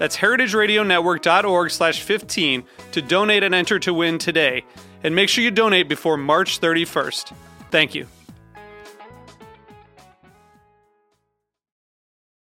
[0.00, 4.64] That's heritageradionetwork.org slash 15 to donate and enter to win today.
[5.04, 7.34] And make sure you donate before March 31st.
[7.70, 8.06] Thank you.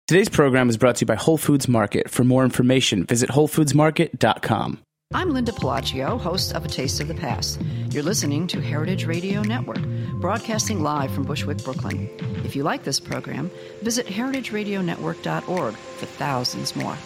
[0.06, 2.10] Today's program is brought to you by Whole Foods Market.
[2.10, 4.78] For more information, visit WholeFoodsMarket.com.
[5.12, 7.60] I'm Linda Pelaccio, host of A Taste of the Past.
[7.90, 9.82] You're listening to Heritage Radio Network,
[10.22, 12.08] broadcasting live from Bushwick, Brooklyn.
[12.44, 13.50] If you like this program,
[13.82, 16.96] visit heritageradionetwork.org for thousands more.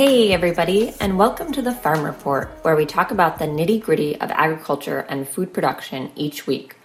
[0.00, 4.18] Hey, everybody, and welcome to the Farm Report, where we talk about the nitty gritty
[4.18, 6.76] of agriculture and food production each week.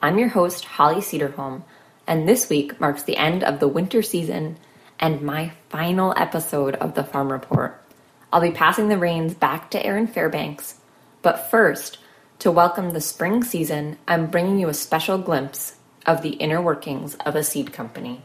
[0.00, 1.64] I'm your host, Holli Cederholm,
[2.06, 4.56] and this week marks the end of the winter season
[4.98, 7.78] and my final episode of the Farm Report.
[8.32, 10.76] I'll be passing the reins back to Erin Fairbanks,
[11.20, 11.98] but first,
[12.38, 15.76] to welcome the spring season, I'm bringing you a special glimpse
[16.06, 18.22] of the inner workings of a seed company.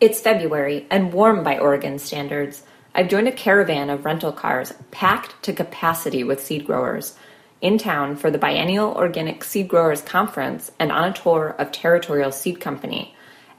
[0.00, 2.62] It's February and warm by Oregon standards.
[2.98, 7.14] I've joined a caravan of rental cars packed to capacity with seed growers
[7.60, 12.32] in town for the Biennial Organic Seed Growers Conference and on a tour of Territorial
[12.32, 13.14] Seed Company.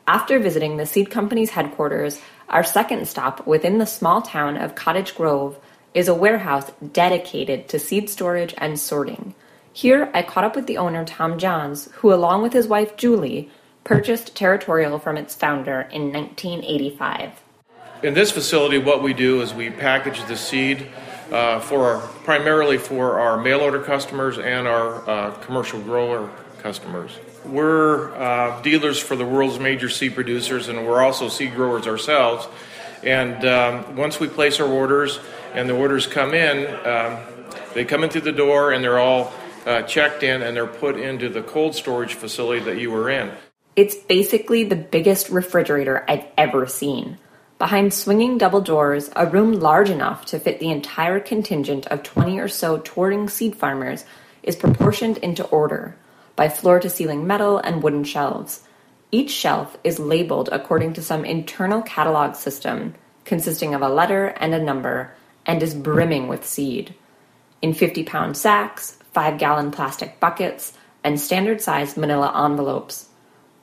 [0.07, 5.13] After visiting the seed company's headquarters, our second stop within the small town of Cottage
[5.13, 5.59] Grove
[5.93, 9.35] is a warehouse dedicated to seed storage and sorting.
[9.71, 13.51] Here, I caught up with the owner, Tom Johns, who, along with his wife, Julie,
[13.83, 17.43] purchased Territorial from its founder in 1985.
[18.03, 20.87] In this facility, what we do is we package the seed
[21.31, 27.17] uh, for our, primarily for our mail order customers and our uh, commercial grower customers.
[27.43, 32.47] We're uh, dealers for the world's major seed producers, and we're also seed growers ourselves.
[33.03, 35.19] And um, once we place our orders
[35.55, 37.17] and the orders come in, um,
[37.73, 39.33] they come in through the door and they're all
[39.65, 43.31] uh, checked in and they're put into the cold storage facility that you were in.
[43.75, 47.17] It's basically the biggest refrigerator I've ever seen.
[47.59, 52.37] Behind swinging double doors, a room large enough to fit the entire contingent of 20
[52.39, 54.05] or so touring seed farmers
[54.43, 55.95] is proportioned into order
[56.35, 58.61] by floor to ceiling metal and wooden shelves.
[59.11, 62.93] Each shelf is labeled according to some internal catalog system
[63.25, 65.13] consisting of a letter and a number
[65.45, 66.93] and is brimming with seed.
[67.61, 73.09] In 50 pound sacks, 5 gallon plastic buckets, and standard sized manila envelopes.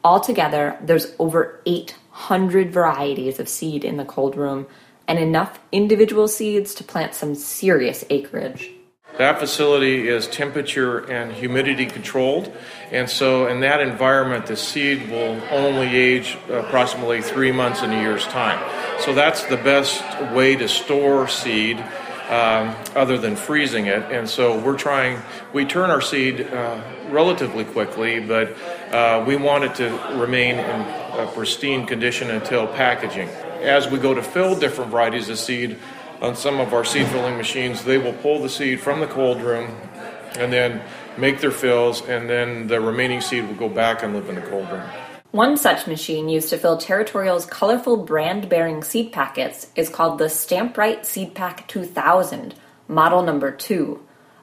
[0.03, 1.61] Altogether, there's over
[2.15, 4.67] 800 varieties of seed in the cold room
[5.09, 8.71] and enough individual seeds to plant some serious acreage.
[9.19, 12.53] That facility is temperature and humidity controlled,
[12.91, 18.01] and so in that environment, the seed will only age approximately three months in a
[18.01, 18.59] year's time.
[19.01, 21.79] So that's the best way to store seed
[22.29, 24.03] um, other than freezing it.
[24.11, 25.21] And so we're trying,
[25.53, 26.81] we turn our seed uh,
[27.11, 28.57] relatively quickly, but
[28.91, 33.29] uh, we want it to remain in a pristine condition until packaging.
[33.61, 35.77] As we go to fill different varieties of seed
[36.21, 39.41] on some of our seed filling machines, they will pull the seed from the cold
[39.41, 39.75] room
[40.39, 40.83] and then
[41.17, 44.43] make their fills, and then the remaining seed will go back and live in the
[44.43, 44.83] cold room.
[45.31, 50.27] One such machine used to fill Territorial's colorful brand bearing seed packets is called the
[50.27, 52.55] Stamprite Seed Pack 2000,
[52.87, 54.01] model number 2.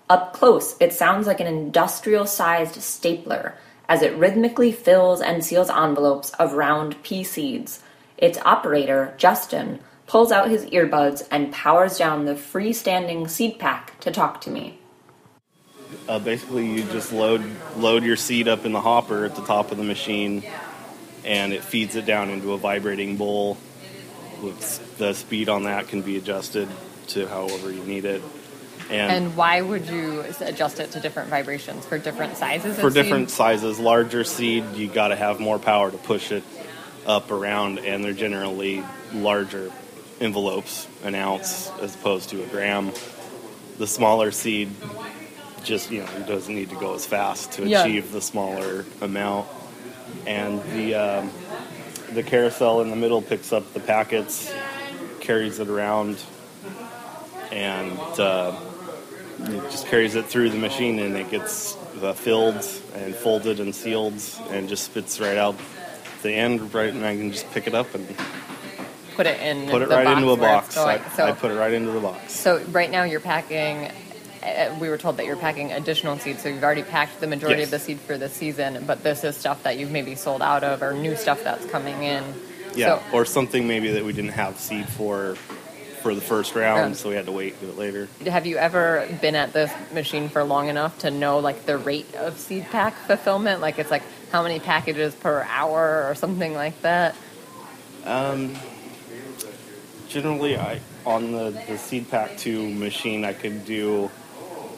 [0.10, 3.56] Up close, it sounds like an industrial sized stapler
[3.92, 7.84] as it rhythmically fills and seals envelopes of round pea seeds.
[8.18, 14.10] Its operator, Justin, pulls out his earbuds and powers down the freestanding seed pack to
[14.10, 14.80] talk to me.
[16.08, 17.44] Uh, basically, you just load
[17.76, 20.42] load your seed up in the hopper at the top of the machine,
[21.26, 23.58] and it feeds it down into a vibrating bowl.
[25.00, 26.70] the speed on that can be adjusted
[27.08, 28.22] to however you need it.
[28.89, 32.78] And, And why would you adjust it to different vibrations for different sizes?
[32.80, 33.04] for of seed?
[33.04, 36.44] different sizes, larger seed, you got to have more power to push it
[37.06, 38.83] up around, and they're generally
[39.13, 39.72] larger
[40.19, 42.92] envelopes, an ounce as opposed to a gram.
[43.78, 44.69] The smaller seed
[45.63, 47.83] just you know doesn't need to go as fast to Yeah.
[47.83, 49.48] achieve the smaller amount,
[50.28, 51.31] and the um,
[52.13, 54.54] the carousel in the middle picks up the packets,
[55.22, 56.18] carries it around,
[57.51, 58.54] and uh,
[59.39, 62.56] it just carries it through the machine and it gets uh, filled
[62.95, 65.56] and folded and sealed and just spits right out
[66.24, 68.07] the end right and I can just pick it up and
[69.16, 70.78] put it in put it the right box into a box.
[70.78, 72.31] I, so, I put it right into the box.
[72.33, 73.92] so right now you're packing.
[74.44, 77.60] Uh, we were told that you're packing additional seed, so you've already packed the majority
[77.60, 77.68] Yes.
[77.68, 78.83] of the seed for the season.
[78.88, 82.01] But this is stuff that you've maybe sold out of, or new stuff that's coming
[82.01, 82.24] in.
[82.74, 85.36] Yeah, So, or something maybe that we didn't have seed for
[86.01, 86.95] for the first round, Yeah.
[86.95, 88.07] so we had to wait to do it later.
[88.25, 92.13] have you ever been at this machine for long enough to know like the rate
[92.15, 93.62] of seed pack fulfillment?
[93.62, 97.15] Like it's like how many packages per hour or something like that.
[98.06, 98.56] Um,
[100.09, 104.12] Generally, I on the, the seed pack two machine, I could do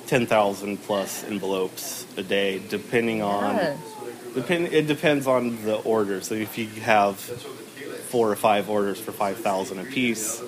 [0.05, 3.55] ten thousand plus envelopes a day, depending on.
[3.55, 3.77] Yeah.
[4.35, 4.67] Depend.
[4.73, 6.21] It depends on the order.
[6.21, 10.39] So if you have four or five orders for five thousand a piece,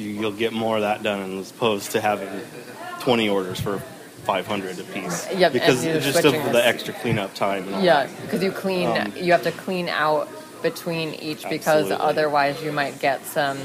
[0.00, 2.28] you, you'll get more of that done as opposed to having
[3.00, 3.78] twenty orders for
[4.24, 5.28] five hundred a piece.
[5.34, 7.64] Yep, because just of the this- extra cleanup time.
[7.66, 10.28] And all Yeah, because you clean, Um, you have to clean out
[10.62, 12.06] between each because Absolutely.
[12.06, 13.58] otherwise you might get some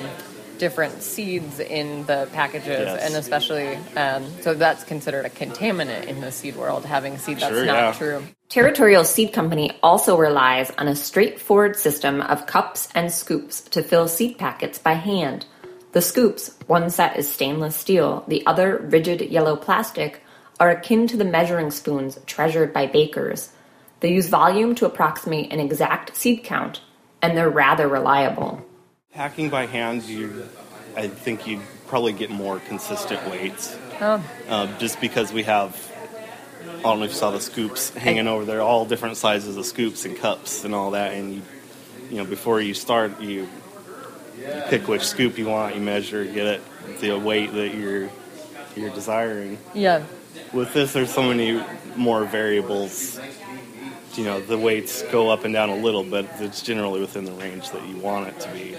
[0.57, 3.01] different seeds in the packages, Yes.
[3.03, 6.85] and especially um, so that's considered a contaminant in the seed world.
[6.85, 7.91] Having seed that's Sure, not yeah.
[7.91, 8.23] true.
[8.47, 14.07] Territorial Seed Company also relies on a straightforward system of cups and scoops to fill
[14.07, 15.45] seed packets by hand.
[15.95, 20.21] The scoops, one set is stainless steel, the other rigid yellow plastic,
[20.59, 23.53] are akin to the measuring spoons treasured by bakers.
[24.01, 26.81] They use volume to approximate an exact seed count,
[27.21, 28.61] and they're rather reliable.
[29.13, 30.49] Packing by hand, you,
[30.97, 33.77] I think you'd probably get more consistent weights.
[34.01, 34.21] Oh.
[34.49, 35.79] Uh, just because we have,
[36.79, 39.65] I don't know if you saw the scoops hanging over there, all different sizes of
[39.65, 41.13] scoops and cups and all that.
[41.13, 41.41] And you,
[42.09, 43.47] you know, before you start, you,
[44.37, 46.61] you pick which scoop you want, you measure, get it
[46.99, 48.09] the weight that you're
[48.75, 49.57] you're desiring.
[49.73, 50.03] Yeah,
[50.51, 51.63] With this, there's so many
[51.95, 53.19] more variables.
[54.15, 57.31] You know, the weights go up and down a little, but it's generally within the
[57.33, 58.75] range that you want it to be.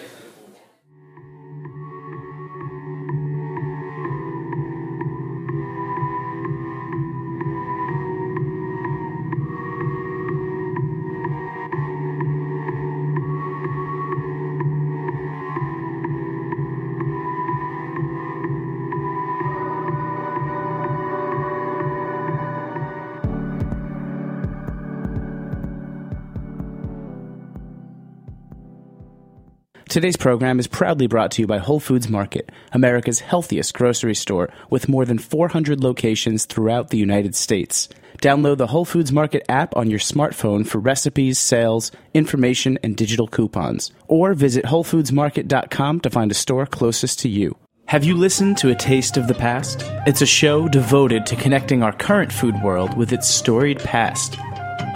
[29.88, 34.52] Today's program is proudly brought to you by Whole Foods Market, America's healthiest grocery store
[34.68, 37.88] with more than 400 locations throughout the United States.
[38.20, 43.28] Download the Whole Foods Market app on your smartphone for recipes, sales, information, and digital
[43.28, 43.92] coupons.
[44.08, 47.56] Or visit WholeFoodsMarket.com to find a store closest to you.
[47.86, 49.84] Have you listened to A Taste of the Past?
[50.05, 54.36] It's a show devoted to connecting our current food world with its storied past.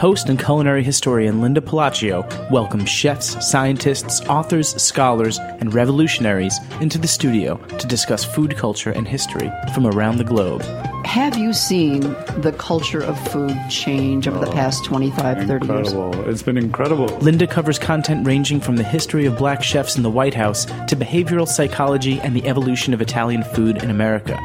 [0.01, 7.07] Host and culinary historian Linda Pelaccio welcomes chefs, scientists, authors, scholars, and revolutionaries into the
[7.07, 10.63] studio to discuss food culture and history from around the globe.
[11.05, 12.01] Have you seen
[12.39, 15.93] the culture of food change over the oh, past 25, 30 years?
[15.93, 16.31] Incredible.
[16.31, 17.09] It's been incredible.
[17.19, 20.97] Linda covers content ranging from the history of black chefs in the White House to
[20.97, 24.39] behavioral psychology and the evolution of Italian food in America.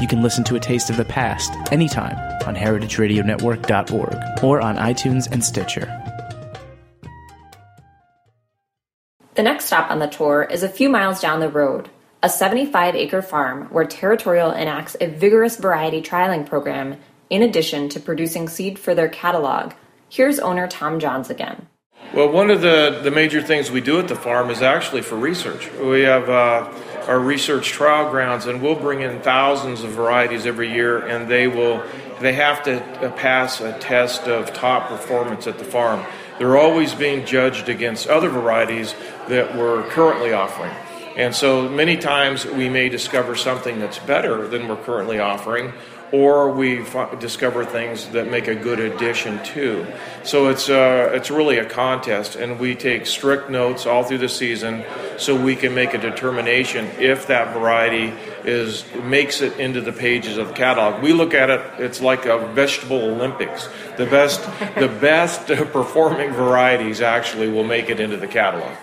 [0.00, 5.30] You can listen to A Taste of the Past anytime on heritageradionetwork.org or on iTunes
[5.30, 5.86] and Stitcher.
[9.34, 11.88] The next stop on the tour is a few miles down the road,
[12.22, 16.98] a 75 acre farm where Territorial enacts a vigorous variety trialing program
[17.30, 19.72] in addition to producing seed for their catalog.
[20.08, 21.68] Here's owner Tom Johns again.
[22.14, 25.16] Well, one of the, the major things we do at the farm is actually for
[25.16, 25.70] research.
[25.72, 26.70] We have uh,
[27.06, 31.46] our research trial grounds, and we'll bring in thousands of varieties every year, and they
[31.46, 31.82] will
[32.20, 36.04] they have to uh, pass a test of top performance at the farm.
[36.38, 38.94] They're always being judged against other varieties
[39.28, 40.72] that we're currently offering.
[41.16, 45.72] And so many times we may discover something that's better than we're currently offering,
[46.12, 49.86] or we f- discover things that make a good addition too.
[50.22, 54.28] So it's uh, it's really a contest, and we take strict notes all through the
[54.28, 54.84] season,
[55.18, 58.12] so we can make a determination if that variety
[58.44, 61.02] is makes it into the pages of the catalog.
[61.02, 63.68] We look at it; it's like a vegetable Olympics.
[63.96, 64.42] The best
[64.76, 68.76] the best performing varieties actually will make it into the catalog.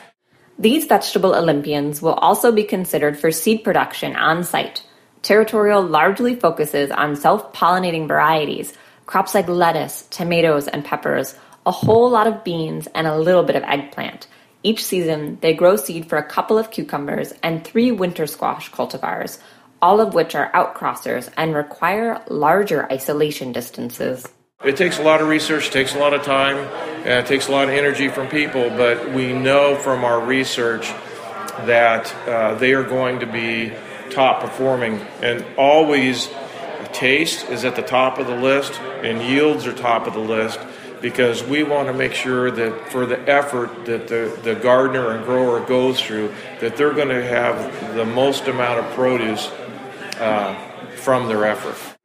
[0.59, 4.83] These vegetable Olympians will also be considered for seed production on site
[5.23, 8.73] Territorial largely focuses on self pollinating varieties,
[9.05, 11.33] crops like lettuce, tomatoes, and peppers,
[11.65, 14.27] a whole lot of beans, and a little bit of eggplant.
[14.63, 19.39] Each season, they grow seed for a couple of cucumbers and three winter squash cultivars,
[19.81, 24.27] all of which are outcrossers and require larger isolation distances.
[24.65, 26.57] It takes a lot of research, takes a lot of time,
[27.05, 30.89] and it takes a lot of energy from people, but we know from our research
[31.65, 33.71] that uh, they are going to be
[34.13, 36.29] top performing, and always
[36.93, 40.59] taste is at the top of the list, and yields are top of the list
[41.01, 45.25] because we want to make sure that for the effort that the, the gardener and
[45.25, 49.51] grower goes through, that they're going to have the most amount of produce
[50.21, 50.55] uh,
[50.95, 51.97] from their effort.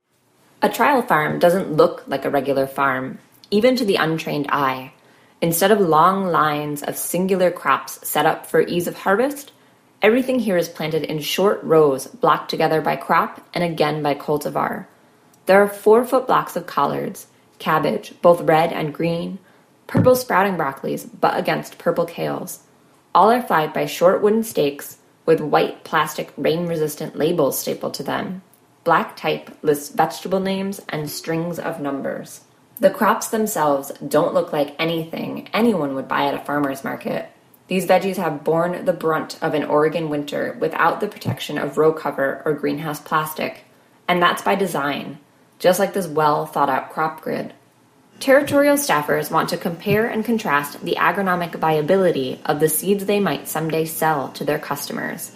[0.62, 3.20] A trial farm doesn't look like a regular farm,
[3.52, 4.92] even to the untrained eye.
[5.40, 9.52] Instead of long lines of singular crops set up for ease of harvest,
[10.00, 14.86] Everything here is planted in short rows, blocked together by crop and again by cultivar.
[15.46, 17.26] There are four foot blocks of collards,
[17.58, 19.38] cabbage, both red and green,
[19.88, 22.58] purple sprouting broccolis, but against purple kales.
[23.12, 28.04] All are flagged by short wooden stakes with white plastic rain resistant labels stapled to
[28.04, 28.42] them.
[28.84, 32.42] Black type lists vegetable names and strings of numbers.
[32.78, 37.28] The crops themselves don't look like anything anyone would buy at a farmer's market.
[37.68, 41.92] These veggies have borne the brunt of an Oregon winter without the protection of row
[41.92, 43.64] cover or greenhouse plastic,
[44.08, 45.18] and that's by design,
[45.58, 47.52] just like this well thought out crop grid.
[48.20, 53.46] Territorial staffers want to compare and contrast the agronomic viability of the seeds they might
[53.46, 55.30] someday sell to their customers.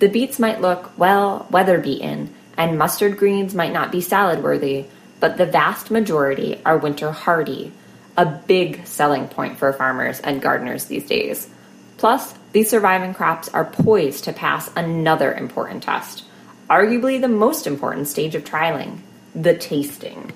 [0.00, 4.86] The beets might look, well, weather beaten, and mustard greens might not be salad worthy,
[5.20, 7.72] but the vast majority are winter hardy,
[8.16, 11.48] a big selling point for farmers and gardeners these days.
[11.96, 16.24] Plus, these surviving crops are poised to pass another important test,
[16.68, 18.98] arguably the most important stage of trialing
[19.34, 20.32] the tasting.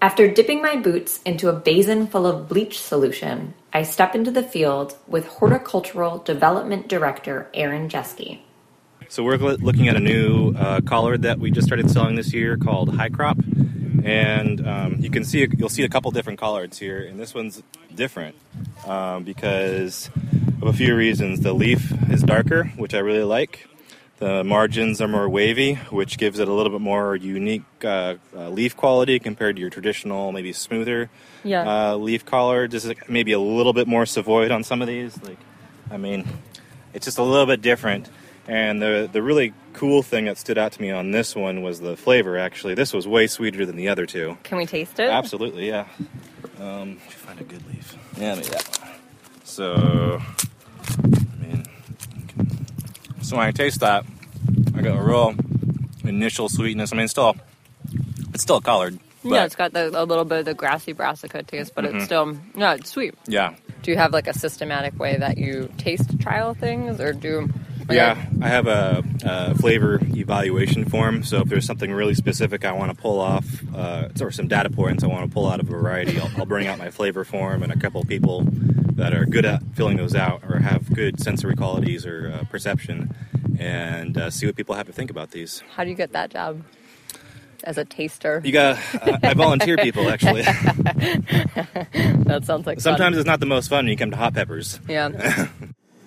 [0.00, 4.42] After dipping my boots into a basin full of bleach solution, I step into the
[4.42, 8.40] field with Horticultural Development Director Aaron Jeske.
[9.08, 12.56] So we're looking at a new uh, collard that we just started selling this year
[12.56, 13.38] called High Crop,
[14.04, 17.62] and um, you can see you'll see a couple different collards here, and this one's
[17.94, 18.34] different
[18.86, 20.10] um, because
[20.62, 21.40] of a few reasons.
[21.40, 23.66] The leaf is darker, which I really like.
[24.18, 28.48] The margins are more wavy, which gives it a little bit more unique uh, uh,
[28.48, 31.10] leaf quality compared to your traditional, maybe smoother
[31.42, 31.90] yeah.
[31.90, 32.68] uh, leaf collar.
[32.68, 35.20] Just is maybe a little bit more savoyed on some of these.
[35.24, 35.38] Like,
[35.90, 36.28] I mean,
[36.94, 38.08] it's just a little bit different.
[38.46, 41.80] And the the really cool thing that stood out to me on this one was
[41.80, 42.38] the flavor.
[42.38, 44.38] Actually, this was way sweeter than the other two.
[44.44, 45.10] Can we taste it?
[45.10, 45.86] Absolutely, yeah.
[46.60, 47.96] Um, find a good leaf.
[48.16, 48.90] Yeah, maybe that one.
[49.44, 50.22] So,
[50.98, 51.64] I mean,
[53.22, 54.04] so when I taste that,
[54.74, 55.34] I got a real
[56.04, 56.92] initial sweetness.
[56.92, 57.36] I mean, it's still,
[58.34, 58.98] it's still a collard.
[59.24, 61.96] Yeah, it's got the, a little bit of the grassy brassica taste, but mm-hmm.
[61.96, 63.14] it's still, yeah, it's sweet.
[63.28, 63.54] Yeah.
[63.82, 67.48] Do you have like a systematic way that you taste trial things, or do
[67.90, 71.22] yeah, I have a, a, flavor evaluation form.
[71.22, 74.70] So if there's something really specific I want to pull off, uh, or some data
[74.70, 77.24] points I want to pull out of a variety, I'll, I'll bring out my flavor
[77.24, 78.44] form and a couple people
[78.94, 83.14] that are good at filling those out or have good sensory qualities or uh, perception,
[83.58, 85.62] and uh, see what people have to think about these.
[85.74, 86.62] How do you get that job?
[87.64, 88.76] As a taster, you got.
[88.92, 90.42] Uh, I volunteer people actually.
[92.32, 92.80] that sounds like.
[92.80, 93.20] Sometimes fun.
[93.20, 94.80] it's not the most fun when you come to hot peppers.
[94.88, 95.46] Yeah.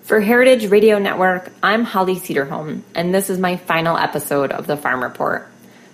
[0.05, 4.77] For Heritage Radio Network, I'm Holli Cederholm, and this is my final episode of the
[4.77, 5.47] Farm Report.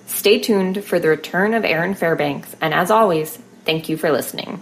[0.06, 4.62] Stay tuned for the return of Erin Fairbanks, and as always, thank you for listening.